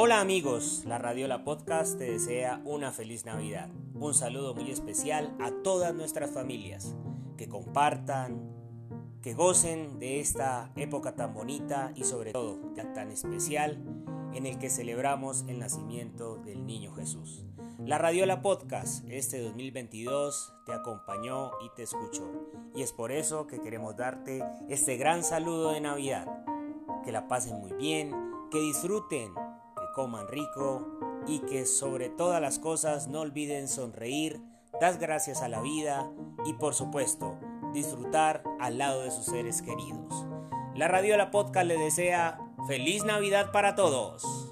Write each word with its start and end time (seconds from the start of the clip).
Hola 0.00 0.20
amigos, 0.20 0.84
la 0.86 0.96
Radiola 0.96 1.42
Podcast 1.42 1.98
te 1.98 2.04
desea 2.04 2.62
una 2.64 2.92
feliz 2.92 3.24
Navidad. 3.24 3.68
Un 3.94 4.14
saludo 4.14 4.54
muy 4.54 4.70
especial 4.70 5.36
a 5.40 5.50
todas 5.64 5.92
nuestras 5.92 6.30
familias, 6.30 6.94
que 7.36 7.48
compartan, 7.48 8.48
que 9.22 9.34
gocen 9.34 9.98
de 9.98 10.20
esta 10.20 10.70
época 10.76 11.16
tan 11.16 11.34
bonita 11.34 11.90
y 11.96 12.04
sobre 12.04 12.30
todo 12.30 12.60
tan 12.94 13.10
especial 13.10 13.82
en 14.34 14.46
el 14.46 14.60
que 14.60 14.70
celebramos 14.70 15.44
el 15.48 15.58
nacimiento 15.58 16.36
del 16.36 16.64
niño 16.64 16.94
Jesús. 16.94 17.44
La 17.84 17.98
Radiola 17.98 18.40
Podcast 18.40 19.04
este 19.10 19.40
2022 19.40 20.54
te 20.64 20.74
acompañó 20.74 21.50
y 21.66 21.74
te 21.74 21.82
escuchó 21.82 22.30
y 22.72 22.82
es 22.82 22.92
por 22.92 23.10
eso 23.10 23.48
que 23.48 23.60
queremos 23.60 23.96
darte 23.96 24.44
este 24.68 24.96
gran 24.96 25.24
saludo 25.24 25.72
de 25.72 25.80
Navidad. 25.80 26.28
Que 27.04 27.10
la 27.10 27.26
pasen 27.26 27.58
muy 27.58 27.72
bien, 27.72 28.12
que 28.52 28.60
disfruten, 28.60 29.32
coman 29.94 30.28
rico 30.28 30.86
y 31.26 31.40
que 31.40 31.66
sobre 31.66 32.08
todas 32.08 32.40
las 32.40 32.58
cosas 32.58 33.08
no 33.08 33.20
olviden 33.20 33.68
sonreír, 33.68 34.40
dar 34.80 34.98
gracias 34.98 35.42
a 35.42 35.48
la 35.48 35.60
vida 35.60 36.10
y 36.44 36.54
por 36.54 36.74
supuesto 36.74 37.38
disfrutar 37.72 38.42
al 38.60 38.78
lado 38.78 39.02
de 39.02 39.10
sus 39.10 39.26
seres 39.26 39.62
queridos. 39.62 40.26
La 40.74 40.88
Radiola 40.88 41.30
Podcast 41.30 41.66
le 41.66 41.76
desea 41.76 42.38
feliz 42.66 43.04
Navidad 43.04 43.50
para 43.52 43.74
todos. 43.74 44.47